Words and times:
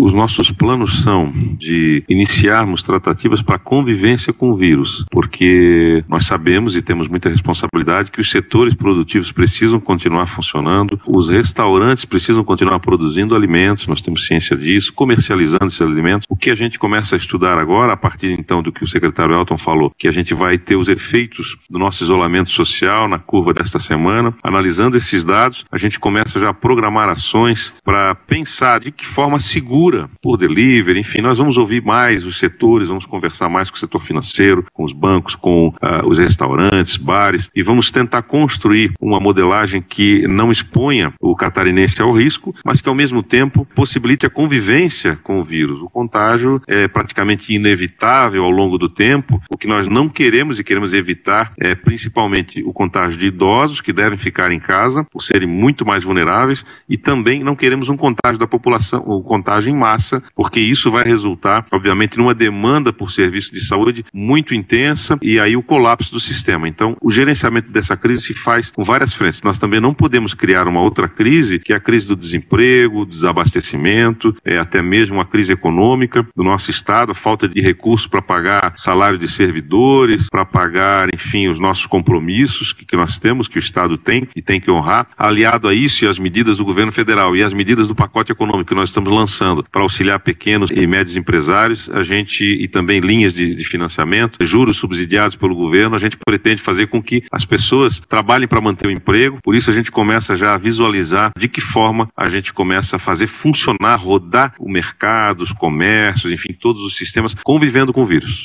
os 0.00 0.12
nossos 0.12 0.50
planos 0.50 1.02
são 1.02 1.32
de 1.58 2.02
iniciarmos 2.08 2.82
tratativas 2.82 3.42
para 3.42 3.58
convivência 3.58 4.32
com 4.32 4.50
o 4.50 4.56
vírus, 4.56 5.04
porque 5.10 6.04
nós 6.08 6.26
sabemos 6.26 6.74
e 6.74 6.82
temos 6.82 7.08
muita 7.08 7.28
responsabilidade 7.28 8.10
que 8.10 8.20
os 8.20 8.30
setores 8.30 8.74
produtivos 8.74 9.30
precisam 9.32 9.78
continuar 9.78 10.26
funcionando, 10.26 11.00
os 11.06 11.28
restaurantes 11.28 12.04
precisam 12.04 12.42
continuar 12.42 12.80
produzindo 12.80 13.34
alimentos, 13.34 13.86
nós 13.86 14.02
temos 14.02 14.26
ciência 14.26 14.56
disso, 14.56 14.92
comercializando 14.92 15.66
esses 15.66 15.80
alimentos. 15.80 16.26
O 16.28 16.36
que 16.36 16.50
a 16.50 16.54
gente 16.54 16.78
começa 16.78 17.14
a 17.14 17.18
estudar 17.18 17.58
agora, 17.58 17.92
a 17.92 17.96
partir 17.96 18.32
então 18.38 18.62
do 18.62 18.72
que 18.72 18.84
o 18.84 18.88
secretário 18.88 19.34
Elton 19.34 19.58
falou, 19.58 19.92
que 19.98 20.08
a 20.08 20.12
gente 20.12 20.34
vai 20.34 20.58
ter 20.58 20.76
os 20.76 20.88
efeitos 20.88 21.56
do 21.68 21.78
nosso 21.78 22.02
isolamento 22.02 22.50
social 22.50 23.08
na 23.08 23.18
curva 23.18 23.52
desta 23.52 23.78
semana, 23.78 24.34
analisando 24.42 24.96
esses 24.96 25.24
dados, 25.24 25.64
a 25.70 25.76
gente 25.76 25.98
começa 25.98 26.40
já 26.40 26.50
a 26.50 26.54
programar 26.54 27.08
ações 27.08 27.74
para 27.84 28.14
pensar 28.14 28.80
de 28.80 28.90
que 28.90 29.06
forma 29.06 29.38
segura, 29.38 29.89
por 30.22 30.36
delivery, 30.36 31.00
enfim, 31.00 31.20
nós 31.20 31.38
vamos 31.38 31.56
ouvir 31.56 31.82
mais 31.82 32.24
os 32.24 32.38
setores, 32.38 32.88
vamos 32.88 33.06
conversar 33.06 33.48
mais 33.48 33.70
com 33.70 33.76
o 33.76 33.80
setor 33.80 34.00
financeiro, 34.00 34.64
com 34.72 34.84
os 34.84 34.92
bancos, 34.92 35.34
com 35.34 35.68
uh, 35.68 36.06
os 36.06 36.18
restaurantes, 36.18 36.96
bares, 36.96 37.50
e 37.54 37.62
vamos 37.62 37.90
tentar 37.90 38.22
construir 38.22 38.92
uma 39.00 39.20
modelagem 39.20 39.82
que 39.82 40.26
não 40.28 40.50
exponha 40.50 41.12
o 41.20 41.34
catarinense 41.34 42.00
ao 42.00 42.12
risco, 42.12 42.54
mas 42.64 42.80
que 42.80 42.88
ao 42.88 42.94
mesmo 42.94 43.22
tempo 43.22 43.66
possibilite 43.74 44.26
a 44.26 44.30
convivência 44.30 45.18
com 45.22 45.40
o 45.40 45.44
vírus. 45.44 45.80
O 45.80 45.88
contágio 45.88 46.60
é 46.66 46.88
praticamente 46.88 47.52
inevitável 47.52 48.44
ao 48.44 48.50
longo 48.50 48.78
do 48.78 48.88
tempo. 48.88 49.40
O 49.50 49.56
que 49.56 49.66
nós 49.66 49.88
não 49.88 50.08
queremos 50.08 50.58
e 50.58 50.64
queremos 50.64 50.94
evitar 50.94 51.52
é 51.58 51.74
principalmente 51.74 52.62
o 52.62 52.72
contágio 52.72 53.18
de 53.18 53.26
idosos 53.26 53.80
que 53.80 53.92
devem 53.92 54.18
ficar 54.18 54.52
em 54.52 54.60
casa 54.60 55.04
por 55.04 55.22
serem 55.22 55.48
muito 55.48 55.84
mais 55.84 56.04
vulneráveis 56.04 56.64
e 56.88 56.96
também 56.96 57.42
não 57.42 57.56
queremos 57.56 57.88
um 57.88 57.96
contágio 57.96 58.38
da 58.38 58.46
população, 58.46 59.02
o 59.06 59.18
um 59.18 59.22
contágio 59.22 59.70
em 59.70 59.76
massa, 59.80 60.22
porque 60.36 60.60
isso 60.60 60.90
vai 60.90 61.04
resultar, 61.04 61.66
obviamente, 61.72 62.18
numa 62.18 62.34
demanda 62.34 62.92
por 62.92 63.10
serviços 63.10 63.50
de 63.50 63.64
saúde 63.64 64.04
muito 64.12 64.54
intensa 64.54 65.18
e 65.22 65.40
aí 65.40 65.56
o 65.56 65.62
colapso 65.62 66.12
do 66.12 66.20
sistema. 66.20 66.68
Então, 66.68 66.96
o 67.00 67.10
gerenciamento 67.10 67.70
dessa 67.70 67.96
crise 67.96 68.22
se 68.22 68.34
faz 68.34 68.70
com 68.70 68.84
várias 68.84 69.14
frentes. 69.14 69.42
Nós 69.42 69.58
também 69.58 69.80
não 69.80 69.94
podemos 69.94 70.34
criar 70.34 70.68
uma 70.68 70.82
outra 70.82 71.08
crise, 71.08 71.58
que 71.58 71.72
é 71.72 71.76
a 71.76 71.80
crise 71.80 72.06
do 72.06 72.14
desemprego, 72.14 73.06
desabastecimento, 73.06 74.36
é 74.44 74.58
até 74.58 74.82
mesmo 74.82 75.20
a 75.20 75.24
crise 75.24 75.52
econômica 75.52 76.26
do 76.36 76.44
nosso 76.44 76.70
estado, 76.70 77.12
a 77.12 77.14
falta 77.14 77.48
de 77.48 77.60
recursos 77.60 78.06
para 78.06 78.20
pagar 78.20 78.74
salário 78.76 79.18
de 79.18 79.28
servidores, 79.28 80.28
para 80.28 80.44
pagar, 80.44 81.08
enfim, 81.14 81.48
os 81.48 81.58
nossos 81.58 81.86
compromissos 81.86 82.72
que, 82.72 82.84
que 82.84 82.96
nós 82.96 83.18
temos, 83.18 83.48
que 83.48 83.58
o 83.58 83.60
estado 83.60 83.96
tem 83.96 84.28
e 84.36 84.42
tem 84.42 84.60
que 84.60 84.70
honrar. 84.70 85.08
Aliado 85.16 85.68
a 85.68 85.74
isso 85.74 86.04
e 86.04 86.08
as 86.08 86.18
medidas 86.18 86.58
do 86.58 86.64
governo 86.64 86.92
federal 86.92 87.34
e 87.34 87.42
as 87.42 87.54
medidas 87.54 87.88
do 87.88 87.94
pacote 87.94 88.32
econômico 88.32 88.68
que 88.68 88.74
nós 88.74 88.90
estamos 88.90 89.10
lançando 89.10 89.64
para 89.70 89.82
auxiliar 89.82 90.20
pequenos 90.20 90.70
e 90.70 90.86
médios 90.86 91.16
empresários, 91.16 91.88
a 91.90 92.02
gente 92.02 92.44
e 92.44 92.68
também 92.68 93.00
linhas 93.00 93.32
de, 93.32 93.54
de 93.54 93.64
financiamento, 93.64 94.44
juros 94.44 94.78
subsidiados 94.78 95.36
pelo 95.36 95.54
governo, 95.54 95.96
a 95.96 95.98
gente 95.98 96.16
pretende 96.16 96.62
fazer 96.62 96.86
com 96.88 97.02
que 97.02 97.22
as 97.30 97.44
pessoas 97.44 98.00
trabalhem 98.00 98.48
para 98.48 98.60
manter 98.60 98.88
o 98.88 98.90
emprego. 98.90 99.38
Por 99.42 99.54
isso 99.54 99.70
a 99.70 99.74
gente 99.74 99.90
começa 99.90 100.36
já 100.36 100.54
a 100.54 100.58
visualizar 100.58 101.32
de 101.38 101.48
que 101.48 101.60
forma 101.60 102.08
a 102.16 102.28
gente 102.28 102.52
começa 102.52 102.96
a 102.96 102.98
fazer 102.98 103.26
funcionar, 103.26 103.96
rodar 103.96 104.54
o 104.58 104.70
mercado, 104.70 105.42
os 105.42 105.52
comércios, 105.52 106.32
enfim, 106.32 106.52
todos 106.52 106.82
os 106.82 106.96
sistemas 106.96 107.34
convivendo 107.42 107.92
com 107.92 108.02
o 108.02 108.06
vírus. 108.06 108.38